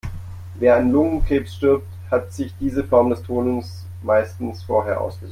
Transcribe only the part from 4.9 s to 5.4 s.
ausgesucht.